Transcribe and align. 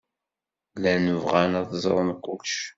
Llan 0.75 1.05
bɣan 1.23 1.51
ad 1.59 1.71
ẓren 1.83 2.09
kullec. 2.23 2.55